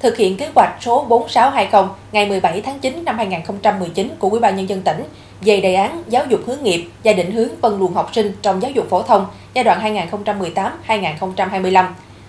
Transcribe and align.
thực 0.00 0.16
hiện 0.16 0.36
kế 0.36 0.48
hoạch 0.54 0.76
số 0.80 1.04
4620 1.04 1.88
ngày 2.12 2.26
17 2.26 2.60
tháng 2.60 2.78
9 2.78 3.04
năm 3.04 3.16
2019 3.16 4.10
của 4.18 4.28
Ủy 4.28 4.40
ban 4.40 4.56
nhân 4.56 4.68
dân 4.68 4.82
tỉnh 4.82 5.04
về 5.40 5.60
đề 5.60 5.74
án 5.74 6.02
giáo 6.08 6.24
dục 6.28 6.40
hướng 6.46 6.62
nghiệp 6.62 6.88
và 7.04 7.12
định 7.12 7.30
hướng 7.30 7.48
phân 7.62 7.78
luồng 7.78 7.94
học 7.94 8.10
sinh 8.12 8.32
trong 8.42 8.62
giáo 8.62 8.70
dục 8.70 8.86
phổ 8.90 9.02
thông 9.02 9.26
giai 9.54 9.64
đoạn 9.64 10.08
2018-2025. 10.86 11.84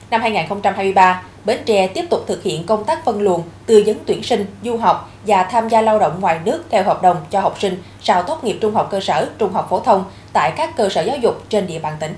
Năm 0.09 0.21
2023, 0.21 1.23
Bến 1.45 1.59
Tre 1.65 1.87
tiếp 1.87 2.05
tục 2.09 2.23
thực 2.27 2.43
hiện 2.43 2.65
công 2.65 2.85
tác 2.85 3.05
phân 3.05 3.21
luồng, 3.21 3.43
tư 3.65 3.83
vấn 3.85 3.97
tuyển 4.05 4.23
sinh, 4.23 4.45
du 4.63 4.77
học 4.77 5.11
và 5.27 5.43
tham 5.43 5.69
gia 5.69 5.81
lao 5.81 5.99
động 5.99 6.21
ngoài 6.21 6.39
nước 6.45 6.63
theo 6.69 6.83
hợp 6.83 7.01
đồng 7.01 7.17
cho 7.31 7.39
học 7.39 7.55
sinh 7.59 7.83
sau 8.01 8.23
tốt 8.23 8.43
nghiệp 8.43 8.57
trung 8.61 8.73
học 8.73 8.87
cơ 8.91 8.99
sở, 8.99 9.29
trung 9.37 9.53
học 9.53 9.67
phổ 9.69 9.79
thông 9.79 10.03
tại 10.33 10.53
các 10.57 10.77
cơ 10.77 10.89
sở 10.89 11.01
giáo 11.01 11.17
dục 11.17 11.43
trên 11.49 11.67
địa 11.67 11.79
bàn 11.79 11.93
tỉnh. 11.99 12.13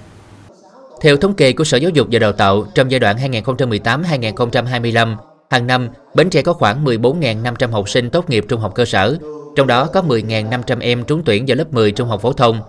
Theo 1.01 1.17
thống 1.17 1.33
kê 1.33 1.53
của 1.53 1.63
Sở 1.63 1.77
Giáo 1.77 1.91
dục 1.93 2.07
và 2.11 2.19
Đào 2.19 2.31
tạo, 2.31 2.63
trong 2.75 2.91
giai 2.91 2.99
đoạn 2.99 3.17
2018-2025, 3.17 5.15
hàng 5.51 5.67
năm, 5.67 5.89
Bến 6.13 6.29
Tre 6.29 6.41
có 6.41 6.53
khoảng 6.53 6.85
14.500 6.85 7.71
học 7.71 7.89
sinh 7.89 8.09
tốt 8.09 8.29
nghiệp 8.29 8.45
trung 8.47 8.59
học 8.59 8.75
cơ 8.75 8.85
sở, 8.85 9.17
trong 9.55 9.67
đó 9.67 9.85
có 9.85 10.01
10.500 10.01 10.77
em 10.79 11.03
trúng 11.03 11.21
tuyển 11.25 11.45
vào 11.47 11.55
lớp 11.55 11.73
10 11.73 11.91
trung 11.91 12.07
học 12.07 12.21
phổ 12.21 12.33
thông. 12.33 12.59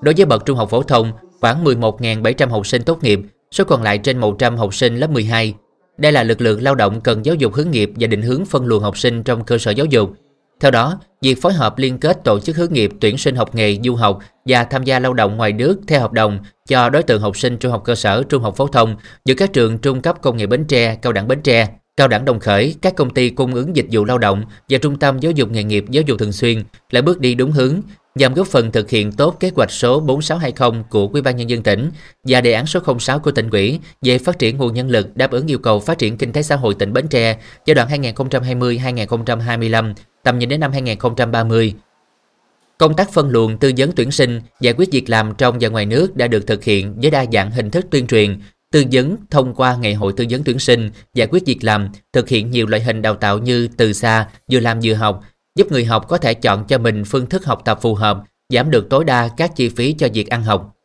Đối 0.00 0.14
với 0.16 0.26
bậc 0.26 0.46
trung 0.46 0.56
học 0.56 0.70
phổ 0.70 0.82
thông, 0.82 1.12
khoảng 1.40 1.64
11.700 1.64 2.48
học 2.48 2.66
sinh 2.66 2.82
tốt 2.82 3.04
nghiệp, 3.04 3.20
số 3.50 3.64
còn 3.64 3.82
lại 3.82 3.98
trên 3.98 4.18
100 4.18 4.56
học 4.56 4.74
sinh 4.74 4.96
lớp 4.96 5.10
12. 5.10 5.54
Đây 5.98 6.12
là 6.12 6.22
lực 6.22 6.40
lượng 6.40 6.62
lao 6.62 6.74
động 6.74 7.00
cần 7.00 7.24
giáo 7.24 7.34
dục 7.34 7.54
hướng 7.54 7.70
nghiệp 7.70 7.90
và 7.96 8.06
định 8.06 8.22
hướng 8.22 8.44
phân 8.44 8.66
luồng 8.66 8.82
học 8.82 8.98
sinh 8.98 9.22
trong 9.22 9.44
cơ 9.44 9.58
sở 9.58 9.70
giáo 9.70 9.86
dục. 9.86 10.10
Theo 10.60 10.70
đó, 10.70 11.00
việc 11.22 11.42
phối 11.42 11.52
hợp 11.52 11.78
liên 11.78 11.98
kết 11.98 12.24
tổ 12.24 12.40
chức 12.40 12.56
hướng 12.56 12.72
nghiệp 12.72 12.90
tuyển 13.00 13.18
sinh 13.18 13.36
học 13.36 13.54
nghề, 13.54 13.78
du 13.84 13.94
học 13.94 14.18
và 14.46 14.64
tham 14.64 14.84
gia 14.84 14.98
lao 14.98 15.14
động 15.14 15.36
ngoài 15.36 15.52
nước 15.52 15.80
theo 15.86 16.00
hợp 16.00 16.12
đồng 16.12 16.38
cho 16.68 16.88
đối 16.88 17.02
tượng 17.02 17.22
học 17.22 17.36
sinh 17.36 17.56
trung 17.56 17.72
học 17.72 17.82
cơ 17.84 17.94
sở, 17.94 18.22
trung 18.22 18.42
học 18.42 18.56
phổ 18.56 18.66
thông 18.66 18.96
giữa 19.24 19.34
các 19.34 19.52
trường 19.52 19.78
trung 19.78 20.00
cấp 20.00 20.16
công 20.22 20.36
nghệ 20.36 20.46
Bến 20.46 20.64
Tre, 20.64 20.94
cao 20.94 21.12
đẳng 21.12 21.28
Bến 21.28 21.40
Tre, 21.42 21.68
cao 22.00 22.08
đẳng 22.08 22.24
Đồng 22.24 22.40
Khởi, 22.40 22.74
các 22.82 22.96
công 22.96 23.10
ty 23.10 23.30
cung 23.30 23.54
ứng 23.54 23.76
dịch 23.76 23.86
vụ 23.90 24.04
lao 24.04 24.18
động 24.18 24.44
và 24.68 24.78
trung 24.78 24.98
tâm 24.98 25.18
giáo 25.18 25.32
dục 25.32 25.50
nghề 25.50 25.64
nghiệp 25.64 25.84
giáo 25.88 26.02
dục 26.06 26.18
thường 26.18 26.32
xuyên 26.32 26.62
là 26.90 27.02
bước 27.02 27.20
đi 27.20 27.34
đúng 27.34 27.52
hướng 27.52 27.80
nhằm 28.14 28.34
góp 28.34 28.46
phần 28.46 28.72
thực 28.72 28.90
hiện 28.90 29.12
tốt 29.12 29.36
kế 29.40 29.50
hoạch 29.56 29.70
số 29.70 30.00
4620 30.00 30.82
của 30.90 31.08
Ủy 31.12 31.22
ban 31.22 31.36
nhân 31.36 31.50
dân 31.50 31.62
tỉnh 31.62 31.90
và 32.24 32.40
đề 32.40 32.52
án 32.52 32.66
số 32.66 32.80
06 32.98 33.18
của 33.18 33.30
tỉnh 33.30 33.50
ủy 33.50 33.80
về 34.02 34.18
phát 34.18 34.38
triển 34.38 34.56
nguồn 34.56 34.74
nhân 34.74 34.90
lực 34.90 35.16
đáp 35.16 35.30
ứng 35.30 35.46
yêu 35.46 35.58
cầu 35.58 35.80
phát 35.80 35.98
triển 35.98 36.16
kinh 36.16 36.32
tế 36.32 36.42
xã 36.42 36.56
hội 36.56 36.74
tỉnh 36.74 36.92
Bến 36.92 37.08
Tre 37.08 37.38
giai 37.66 37.74
đoạn 37.74 37.88
2020-2025, 37.88 39.94
tầm 40.22 40.38
nhìn 40.38 40.48
đến 40.48 40.60
năm 40.60 40.72
2030. 40.72 41.74
Công 42.78 42.96
tác 42.96 43.12
phân 43.12 43.30
luồng 43.30 43.58
tư 43.58 43.72
vấn 43.76 43.92
tuyển 43.96 44.10
sinh, 44.10 44.40
giải 44.60 44.74
quyết 44.76 44.88
việc 44.92 45.10
làm 45.10 45.34
trong 45.38 45.56
và 45.60 45.68
ngoài 45.68 45.86
nước 45.86 46.16
đã 46.16 46.26
được 46.26 46.46
thực 46.46 46.64
hiện 46.64 47.00
với 47.00 47.10
đa 47.10 47.24
dạng 47.32 47.50
hình 47.50 47.70
thức 47.70 47.86
tuyên 47.90 48.06
truyền, 48.06 48.40
tư 48.72 48.84
vấn 48.92 49.16
thông 49.30 49.54
qua 49.54 49.76
ngày 49.80 49.94
hội 49.94 50.12
tư 50.16 50.26
vấn 50.30 50.42
tuyển 50.44 50.58
sinh, 50.58 50.90
giải 51.14 51.28
quyết 51.30 51.42
việc 51.46 51.58
làm, 51.60 51.88
thực 52.12 52.28
hiện 52.28 52.50
nhiều 52.50 52.66
loại 52.66 52.82
hình 52.82 53.02
đào 53.02 53.14
tạo 53.14 53.38
như 53.38 53.68
từ 53.76 53.92
xa, 53.92 54.26
vừa 54.52 54.60
làm 54.60 54.80
vừa 54.82 54.94
học, 54.94 55.20
giúp 55.54 55.72
người 55.72 55.84
học 55.84 56.08
có 56.08 56.18
thể 56.18 56.34
chọn 56.34 56.64
cho 56.64 56.78
mình 56.78 57.04
phương 57.06 57.26
thức 57.26 57.44
học 57.44 57.62
tập 57.64 57.78
phù 57.82 57.94
hợp, 57.94 58.18
giảm 58.48 58.70
được 58.70 58.86
tối 58.90 59.04
đa 59.04 59.28
các 59.36 59.50
chi 59.56 59.68
phí 59.68 59.92
cho 59.92 60.08
việc 60.14 60.30
ăn 60.30 60.42
học. 60.42 60.76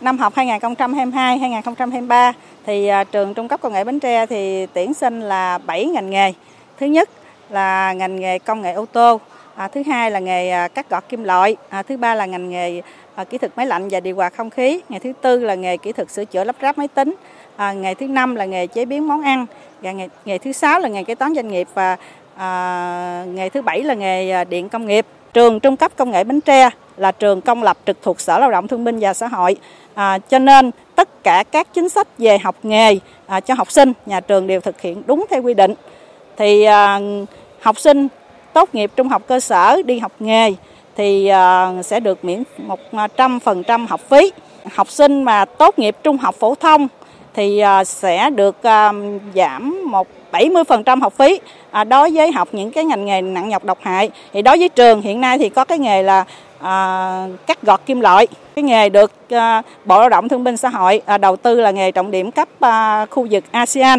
Năm 0.00 0.18
học 0.18 0.34
2022-2023 0.34 2.32
thì 2.66 2.86
à, 2.86 3.04
trường 3.04 3.34
Trung 3.34 3.48
cấp 3.48 3.60
Công 3.60 3.72
nghệ 3.72 3.84
Bến 3.84 4.00
Tre 4.00 4.26
thì 4.26 4.66
tuyển 4.66 4.94
sinh 4.94 5.20
là 5.20 5.58
7 5.58 5.84
ngành 5.84 6.10
nghề. 6.10 6.32
Thứ 6.80 6.86
nhất 6.86 7.08
là 7.48 7.92
ngành 7.92 8.20
nghề 8.20 8.38
công 8.38 8.62
nghệ 8.62 8.72
ô 8.72 8.86
tô, 8.92 9.20
à, 9.54 9.68
thứ 9.68 9.82
hai 9.86 10.10
là 10.10 10.18
nghề 10.18 10.50
à, 10.50 10.68
cắt 10.68 10.90
gọt 10.90 11.04
kim 11.08 11.24
loại, 11.24 11.56
à, 11.68 11.82
thứ 11.82 11.96
ba 11.96 12.14
là 12.14 12.26
ngành 12.26 12.50
nghề 12.50 12.82
à, 13.14 13.24
kỹ 13.24 13.38
thuật 13.38 13.52
máy 13.56 13.66
lạnh 13.66 13.88
và 13.90 14.00
điều 14.00 14.16
hòa 14.16 14.30
không 14.30 14.50
khí, 14.50 14.80
ngày 14.88 15.00
thứ 15.00 15.12
tư 15.20 15.38
là 15.38 15.54
nghề 15.54 15.76
kỹ 15.76 15.92
thuật 15.92 16.10
sửa 16.10 16.24
chữa 16.24 16.44
lắp 16.44 16.56
ráp 16.62 16.78
máy 16.78 16.88
tính, 16.88 17.14
à, 17.56 17.72
ngày 17.72 17.94
thứ 17.94 18.06
năm 18.06 18.34
là 18.34 18.44
nghề 18.44 18.66
chế 18.66 18.84
biến 18.84 19.08
món 19.08 19.22
ăn, 19.22 19.46
và 19.82 19.92
nghề, 19.92 20.08
nghề 20.24 20.38
thứ 20.38 20.52
sáu 20.52 20.80
là 20.80 20.88
nghề 20.88 21.04
kế 21.04 21.14
toán 21.14 21.34
doanh 21.34 21.48
nghiệp. 21.48 21.68
Và 21.74 21.96
à, 22.36 23.24
nghề 23.28 23.48
thứ 23.48 23.62
bảy 23.62 23.82
là 23.82 23.94
nghề 23.94 24.30
à, 24.30 24.44
điện 24.44 24.68
công 24.68 24.86
nghiệp. 24.86 25.06
Trường 25.32 25.60
trung 25.60 25.76
cấp 25.76 25.92
công 25.96 26.10
nghệ 26.10 26.24
Bến 26.24 26.40
Tre 26.40 26.70
là 26.96 27.12
trường 27.12 27.40
công 27.40 27.62
lập 27.62 27.78
trực 27.86 28.02
thuộc 28.02 28.20
Sở 28.20 28.38
Lao 28.38 28.50
động 28.50 28.68
Thương 28.68 28.84
binh 28.84 28.98
và 29.00 29.14
Xã 29.14 29.28
hội, 29.28 29.56
à, 29.94 30.18
cho 30.18 30.38
nên 30.38 30.70
tất 30.94 31.22
cả 31.24 31.44
các 31.50 31.68
chính 31.74 31.88
sách 31.88 32.08
về 32.18 32.38
học 32.38 32.56
nghề 32.62 32.98
à, 33.26 33.40
cho 33.40 33.54
học 33.54 33.70
sinh 33.70 33.92
nhà 34.06 34.20
trường 34.20 34.46
đều 34.46 34.60
thực 34.60 34.80
hiện 34.80 35.02
đúng 35.06 35.24
theo 35.30 35.42
quy 35.42 35.54
định. 35.54 35.74
Thì 36.36 36.62
à, 36.62 37.00
học 37.60 37.78
sinh 37.78 38.08
tốt 38.52 38.74
nghiệp 38.74 38.90
trung 38.96 39.08
học 39.08 39.22
cơ 39.26 39.40
sở 39.40 39.82
đi 39.82 39.98
học 39.98 40.12
nghề 40.20 40.52
thì 40.96 41.26
à, 41.26 41.72
sẽ 41.82 42.00
được 42.00 42.24
miễn 42.24 42.42
100% 42.92 43.62
à, 43.66 43.78
học 43.88 44.00
phí. 44.08 44.32
Học 44.74 44.90
sinh 44.90 45.22
mà 45.22 45.44
tốt 45.44 45.78
nghiệp 45.78 45.96
trung 46.02 46.18
học 46.18 46.34
phổ 46.34 46.54
thông 46.54 46.88
thì 47.34 47.58
à, 47.58 47.84
sẽ 47.84 48.30
được 48.30 48.56
giảm 49.34 49.90
một 49.90 50.08
70% 50.32 51.00
học 51.00 51.12
phí 51.12 51.40
à, 51.70 51.84
đối 51.84 52.10
với 52.10 52.32
học 52.32 52.48
những 52.52 52.72
cái 52.72 52.84
ngành 52.84 53.04
nghề 53.04 53.20
nặng 53.20 53.48
nhọc 53.48 53.64
độc 53.64 53.78
hại. 53.82 54.10
Thì 54.32 54.42
đối 54.42 54.58
với 54.58 54.68
trường 54.68 55.02
hiện 55.02 55.20
nay 55.20 55.38
thì 55.38 55.48
có 55.48 55.64
cái 55.64 55.78
nghề 55.78 56.02
là 56.02 56.24
à, 56.58 57.26
cắt 57.46 57.62
gọt 57.62 57.80
kim 57.86 58.00
loại. 58.00 58.26
Cái 58.54 58.62
nghề 58.62 58.88
được 58.88 59.12
à, 59.28 59.62
Bộ 59.84 60.00
Lao 60.00 60.08
động 60.08 60.28
Thương 60.28 60.44
binh 60.44 60.56
Xã 60.56 60.68
hội 60.68 61.02
à, 61.06 61.18
đầu 61.18 61.36
tư 61.36 61.60
là 61.60 61.70
nghề 61.70 61.92
trọng 61.92 62.10
điểm 62.10 62.30
cấp 62.30 62.48
à, 62.60 63.06
khu 63.06 63.26
vực 63.30 63.44
ASEAN. 63.50 63.98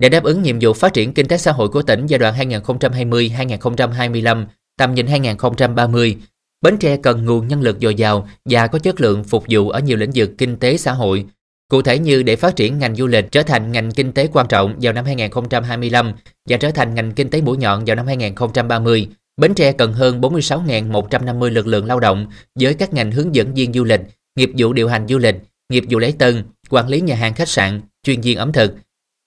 Để 0.00 0.08
đáp 0.08 0.24
ứng 0.24 0.42
nhiệm 0.42 0.58
vụ 0.60 0.72
phát 0.72 0.92
triển 0.92 1.12
kinh 1.12 1.28
tế 1.28 1.36
xã 1.36 1.52
hội 1.52 1.68
của 1.68 1.82
tỉnh 1.82 2.06
giai 2.06 2.18
đoạn 2.18 2.34
2020-2025, 2.34 4.44
tầm 4.76 4.94
nhìn 4.94 5.06
2030, 5.06 6.16
Bến 6.60 6.76
Tre 6.78 6.96
cần 6.96 7.24
nguồn 7.24 7.48
nhân 7.48 7.60
lực 7.60 7.76
dồi 7.80 7.94
dào 7.94 8.28
và 8.44 8.66
có 8.66 8.78
chất 8.78 9.00
lượng 9.00 9.24
phục 9.24 9.44
vụ 9.50 9.70
ở 9.70 9.80
nhiều 9.80 9.96
lĩnh 9.96 10.10
vực 10.14 10.30
kinh 10.38 10.56
tế 10.56 10.76
xã 10.76 10.92
hội. 10.92 11.26
Cụ 11.68 11.82
thể 11.82 11.98
như 11.98 12.22
để 12.22 12.36
phát 12.36 12.56
triển 12.56 12.78
ngành 12.78 12.96
du 12.96 13.06
lịch 13.06 13.32
trở 13.32 13.42
thành 13.42 13.72
ngành 13.72 13.92
kinh 13.92 14.12
tế 14.12 14.28
quan 14.32 14.46
trọng 14.48 14.74
vào 14.80 14.92
năm 14.92 15.04
2025 15.04 16.12
và 16.48 16.56
trở 16.56 16.70
thành 16.70 16.94
ngành 16.94 17.12
kinh 17.12 17.30
tế 17.30 17.40
mũi 17.40 17.56
nhọn 17.56 17.84
vào 17.84 17.96
năm 17.96 18.06
2030, 18.06 19.08
Bến 19.36 19.54
Tre 19.54 19.72
cần 19.72 19.92
hơn 19.92 20.20
46.150 20.20 21.50
lực 21.50 21.66
lượng 21.66 21.86
lao 21.86 22.00
động 22.00 22.26
với 22.60 22.74
các 22.74 22.94
ngành 22.94 23.12
hướng 23.12 23.34
dẫn 23.34 23.54
viên 23.54 23.72
du 23.72 23.84
lịch, 23.84 24.00
nghiệp 24.36 24.50
vụ 24.58 24.72
điều 24.72 24.88
hành 24.88 25.06
du 25.08 25.18
lịch, 25.18 25.36
nghiệp 25.72 25.84
vụ 25.90 25.98
lễ 25.98 26.12
tân, 26.18 26.44
quản 26.70 26.88
lý 26.88 27.00
nhà 27.00 27.14
hàng 27.14 27.34
khách 27.34 27.48
sạn, 27.48 27.80
chuyên 28.02 28.20
viên 28.20 28.38
ẩm 28.38 28.52
thực, 28.52 28.74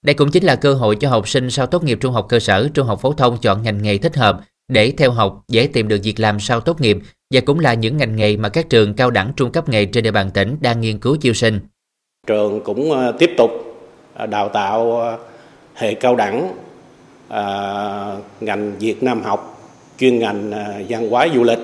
đây 0.06 0.14
cũng 0.14 0.32
chính 0.32 0.44
là 0.44 0.56
cơ 0.56 0.74
hội 0.74 0.96
cho 0.96 1.10
học 1.10 1.30
sinh 1.30 1.50
sau 1.50 1.66
tốt 1.66 1.84
nghiệp 1.84 1.98
trung 2.02 2.14
học 2.14 2.26
cơ 2.30 2.40
sở, 2.40 2.70
trung 2.74 2.88
học 2.88 3.00
phổ 3.02 3.14
thông 3.14 3.38
chọn 3.42 3.64
ngành 3.64 3.84
nghề 3.84 3.98
thích 3.98 4.18
hợp 4.18 4.42
để 4.68 4.94
theo 4.98 5.12
học, 5.12 5.44
dễ 5.48 5.68
tìm 5.74 5.88
được 5.88 6.00
việc 6.04 6.20
làm 6.20 6.40
sau 6.40 6.60
tốt 6.60 6.82
nghiệp 6.82 6.98
và 7.34 7.42
cũng 7.46 7.60
là 7.60 7.74
những 7.74 7.98
ngành 7.98 8.16
nghề 8.16 8.38
mà 8.38 8.50
các 8.50 8.70
trường 8.70 8.94
cao 8.94 9.12
đẳng 9.12 9.32
trung 9.36 9.52
cấp 9.52 9.70
nghề 9.70 9.86
trên 9.86 10.04
địa 10.04 10.12
bàn 10.12 10.32
tỉnh 10.34 10.58
đang 10.62 10.82
nghiên 10.82 11.00
cứu 11.00 11.16
chiêu 11.16 11.34
sinh. 11.34 11.60
Trường 12.28 12.62
cũng 12.64 12.92
ờ, 12.92 13.12
tiếp 13.12 13.32
tục 13.38 13.52
ờ, 14.14 14.26
đào 14.26 14.50
tạo 14.50 15.00
ờ, 15.00 15.18
hệ 15.76 15.94
cao 15.94 16.16
đẳng 16.16 16.54
ngành 18.42 18.74
Việt 18.80 19.04
Nam 19.04 19.22
học, 19.24 19.72
chuyên 20.00 20.20
ngành 20.20 20.52
văn 20.90 21.10
hóa 21.10 21.28
du 21.36 21.44
lịch. 21.44 21.60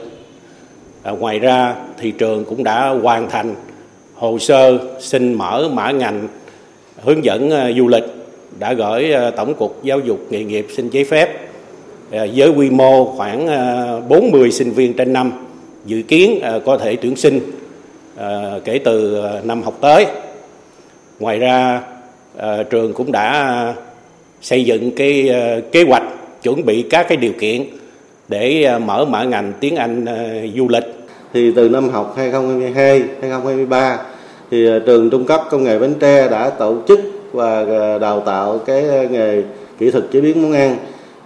Ngoài 1.03 1.39
ra 1.39 1.75
thì 1.97 2.11
trường 2.11 2.45
cũng 2.45 2.63
đã 2.63 2.89
hoàn 2.89 3.29
thành 3.29 3.55
hồ 4.15 4.39
sơ 4.39 4.79
xin 4.99 5.33
mở 5.33 5.69
mã 5.73 5.91
ngành 5.91 6.27
hướng 7.01 7.25
dẫn 7.25 7.49
du 7.77 7.87
lịch, 7.87 8.03
đã 8.59 8.73
gửi 8.73 9.13
Tổng 9.35 9.53
cục 9.53 9.83
Giáo 9.83 9.99
dục 9.99 10.19
nghề 10.29 10.43
nghiệp 10.43 10.67
xin 10.75 10.89
giấy 10.89 11.03
phép 11.03 11.52
Ờ, 12.13 12.27
với 12.35 12.49
quy 12.49 12.69
mô 12.69 13.05
khoảng 13.05 13.47
ờ, 13.47 14.01
40 14.09 14.51
sinh 14.51 14.71
viên 14.71 14.93
trên 14.93 15.13
năm 15.13 15.31
dự 15.85 16.01
kiến 16.01 16.39
ờ, 16.41 16.59
có 16.65 16.77
thể 16.77 16.95
tuyển 16.95 17.15
sinh 17.15 17.39
kể 18.63 18.79
từ 18.83 19.23
năm 19.43 19.63
học 19.63 19.77
tới. 19.81 20.05
Ngoài 21.19 21.39
ra 21.39 21.81
trường 22.69 22.93
cũng 22.93 23.11
đã 23.11 23.73
xây 24.41 24.65
dựng 24.65 24.91
cái 24.91 25.31
kế 25.71 25.83
hoạch 25.83 26.03
chuẩn 26.43 26.65
bị 26.65 26.81
các 26.81 27.05
cái 27.09 27.17
điều 27.17 27.31
kiện 27.39 27.63
để 28.27 28.77
mở 28.85 29.05
mở 29.05 29.23
ngành 29.23 29.53
tiếng 29.59 29.75
Anh 29.75 30.05
du 30.55 30.67
lịch. 30.69 30.83
Thì 31.33 31.51
từ 31.55 31.69
năm 31.69 31.89
học 31.89 32.13
2022 32.17 33.03
2023 33.21 33.99
thì 34.51 34.67
trường 34.85 35.09
trung 35.09 35.25
cấp 35.25 35.41
công 35.49 35.63
nghệ 35.63 35.79
Bến 35.79 35.93
Tre 35.99 36.29
đã 36.29 36.49
tổ 36.49 36.77
chức 36.87 36.99
và 37.31 37.65
đào 38.01 38.19
tạo 38.19 38.57
cái 38.57 38.83
nghề 39.11 39.43
kỹ 39.79 39.91
thuật 39.91 40.03
chế 40.11 40.21
biến 40.21 40.41
món 40.41 40.51
ăn 40.51 40.77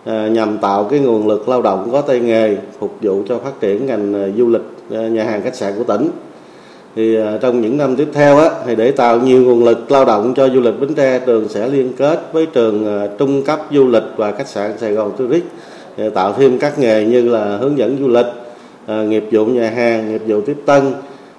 Ờ, 0.07 0.27
nhằm 0.27 0.57
tạo 0.57 0.83
cái 0.83 0.99
nguồn 0.99 1.27
lực 1.27 1.49
lao 1.49 1.61
động 1.61 1.89
có 1.91 2.01
tay 2.01 2.19
nghề 2.19 2.57
phục 2.79 2.97
vụ 3.01 3.23
cho 3.29 3.39
phát 3.39 3.51
triển 3.59 3.85
ngành 3.85 4.13
ờ, 4.13 4.31
du 4.37 4.49
lịch 4.49 4.61
ờ, 4.89 5.07
nhà 5.07 5.23
hàng 5.23 5.41
khách 5.41 5.55
sạn 5.55 5.73
của 5.77 5.83
tỉnh. 5.83 6.09
Thì 6.95 7.17
trong 7.41 7.61
những 7.61 7.77
năm 7.77 7.95
tiếp 7.95 8.07
theo 8.13 8.37
á, 8.37 8.49
thì 8.65 8.75
để 8.75 8.91
tạo 8.91 9.19
nhiều 9.19 9.43
nguồn 9.43 9.63
lực 9.63 9.91
lao 9.91 10.05
động 10.05 10.33
cho 10.35 10.49
du 10.49 10.61
lịch 10.61 10.79
Bến 10.79 10.95
Tre 10.95 11.19
trường 11.19 11.49
sẽ 11.49 11.67
liên 11.67 11.93
kết 11.97 12.19
với 12.33 12.45
trường 12.45 13.07
trung 13.19 13.43
cấp 13.43 13.59
du 13.71 13.87
lịch 13.87 14.03
và 14.15 14.31
khách 14.31 14.47
sạn 14.47 14.77
Sài 14.77 14.93
Gòn 14.93 15.11
Tourist 15.17 15.43
để 15.97 16.09
tạo 16.09 16.33
thêm 16.33 16.59
các 16.59 16.79
nghề 16.79 17.05
như 17.05 17.29
là 17.29 17.57
hướng 17.57 17.77
dẫn 17.77 17.97
du 17.99 18.07
lịch 18.07 18.25
nghiệp 18.87 19.23
vụ 19.31 19.45
nhà 19.45 19.69
hàng 19.69 20.11
nghiệp 20.11 20.21
vụ 20.27 20.41
tiếp 20.41 20.57
tân 20.65 20.93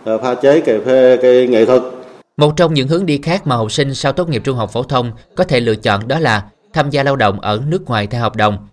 pha 0.04 0.34
chế 0.34 0.60
cà 0.60 0.72
phê 0.84 1.18
cây 1.22 1.46
nghệ 1.46 1.64
thuật. 1.64 1.82
Một 2.36 2.56
trong 2.56 2.74
những 2.74 2.88
hướng 2.88 3.06
đi 3.06 3.18
khác 3.22 3.46
mà 3.46 3.56
học 3.56 3.72
sinh 3.72 3.94
sau 3.94 4.12
tốt 4.12 4.28
nghiệp 4.28 4.42
trung 4.44 4.56
học 4.56 4.70
phổ 4.72 4.82
thông 4.82 5.12
có 5.34 5.44
thể 5.44 5.60
lựa 5.60 5.74
chọn 5.74 6.08
đó 6.08 6.18
là 6.18 6.42
tham 6.72 6.90
gia 6.90 7.02
lao 7.02 7.16
động 7.16 7.40
ở 7.40 7.62
nước 7.66 7.84
ngoài 7.84 8.06
theo 8.06 8.20
hợp 8.20 8.36
đồng. 8.36 8.68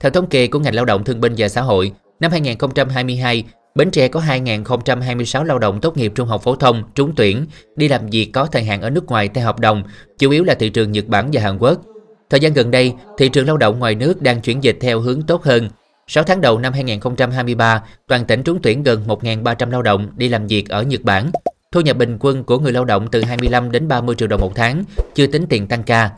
Theo 0.00 0.10
thống 0.10 0.26
kê 0.26 0.46
của 0.46 0.58
ngành 0.58 0.74
lao 0.74 0.84
động 0.84 1.04
thương 1.04 1.20
binh 1.20 1.34
và 1.38 1.48
xã 1.48 1.60
hội, 1.60 1.92
năm 2.20 2.30
2022, 2.30 3.44
Bến 3.74 3.90
Tre 3.90 4.08
có 4.08 4.20
2.026 4.20 5.44
lao 5.44 5.58
động 5.58 5.80
tốt 5.80 5.96
nghiệp 5.96 6.12
trung 6.14 6.28
học 6.28 6.42
phổ 6.42 6.54
thông 6.54 6.82
trúng 6.94 7.14
tuyển 7.16 7.46
đi 7.76 7.88
làm 7.88 8.06
việc 8.06 8.30
có 8.32 8.46
thời 8.46 8.64
hạn 8.64 8.82
ở 8.82 8.90
nước 8.90 9.06
ngoài 9.06 9.28
theo 9.28 9.44
hợp 9.44 9.60
đồng, 9.60 9.82
chủ 10.18 10.30
yếu 10.30 10.44
là 10.44 10.54
thị 10.54 10.68
trường 10.68 10.92
Nhật 10.92 11.06
Bản 11.06 11.30
và 11.32 11.42
Hàn 11.42 11.58
Quốc. 11.58 11.82
Thời 12.30 12.40
gian 12.40 12.52
gần 12.52 12.70
đây, 12.70 12.92
thị 13.18 13.28
trường 13.28 13.46
lao 13.46 13.56
động 13.56 13.78
ngoài 13.78 13.94
nước 13.94 14.22
đang 14.22 14.40
chuyển 14.40 14.64
dịch 14.64 14.78
theo 14.80 15.00
hướng 15.00 15.22
tốt 15.22 15.42
hơn. 15.42 15.68
6 16.06 16.24
tháng 16.24 16.40
đầu 16.40 16.58
năm 16.58 16.72
2023, 16.72 17.82
toàn 18.06 18.24
tỉnh 18.24 18.42
trúng 18.42 18.58
tuyển 18.62 18.82
gần 18.82 19.04
1.300 19.06 19.70
lao 19.70 19.82
động 19.82 20.10
đi 20.16 20.28
làm 20.28 20.46
việc 20.46 20.68
ở 20.68 20.82
Nhật 20.82 21.02
Bản. 21.02 21.30
Thu 21.72 21.80
nhập 21.80 21.96
bình 21.96 22.16
quân 22.20 22.44
của 22.44 22.58
người 22.58 22.72
lao 22.72 22.84
động 22.84 23.08
từ 23.12 23.22
25 23.22 23.70
đến 23.70 23.88
30 23.88 24.16
triệu 24.18 24.28
đồng 24.28 24.40
một 24.40 24.52
tháng, 24.54 24.84
chưa 25.14 25.26
tính 25.26 25.46
tiền 25.48 25.66
tăng 25.66 25.82
ca. 25.82 26.10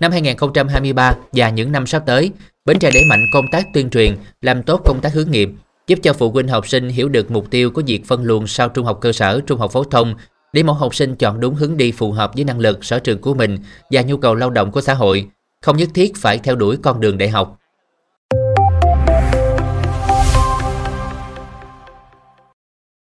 Năm 0.00 0.12
2023 0.12 1.12
và 1.32 1.50
những 1.50 1.72
năm 1.72 1.86
sắp 1.86 2.02
tới, 2.06 2.30
Bến 2.64 2.78
Tre 2.78 2.90
đẩy 2.94 3.04
mạnh 3.04 3.20
công 3.32 3.48
tác 3.48 3.66
tuyên 3.74 3.90
truyền, 3.90 4.16
làm 4.40 4.62
tốt 4.62 4.80
công 4.84 5.00
tác 5.02 5.12
hướng 5.12 5.30
nghiệp, 5.30 5.50
giúp 5.86 5.98
cho 6.02 6.12
phụ 6.12 6.30
huynh 6.30 6.48
học 6.48 6.68
sinh 6.68 6.88
hiểu 6.88 7.08
được 7.08 7.30
mục 7.30 7.50
tiêu 7.50 7.70
của 7.70 7.82
việc 7.86 8.06
phân 8.06 8.24
luồng 8.24 8.46
sau 8.46 8.68
trung 8.68 8.86
học 8.86 8.98
cơ 9.00 9.12
sở, 9.12 9.40
trung 9.46 9.58
học 9.58 9.72
phổ 9.72 9.84
thông 9.84 10.14
để 10.52 10.62
mỗi 10.62 10.76
học 10.76 10.94
sinh 10.94 11.16
chọn 11.16 11.40
đúng 11.40 11.54
hướng 11.54 11.76
đi 11.76 11.92
phù 11.92 12.12
hợp 12.12 12.30
với 12.34 12.44
năng 12.44 12.58
lực 12.58 12.84
sở 12.84 12.98
trường 12.98 13.20
của 13.20 13.34
mình 13.34 13.58
và 13.90 14.02
nhu 14.02 14.16
cầu 14.16 14.34
lao 14.34 14.50
động 14.50 14.72
của 14.72 14.80
xã 14.80 14.94
hội, 14.94 15.26
không 15.62 15.76
nhất 15.76 15.88
thiết 15.94 16.12
phải 16.16 16.38
theo 16.38 16.56
đuổi 16.56 16.76
con 16.82 17.00
đường 17.00 17.18
đại 17.18 17.28
học. 17.28 17.59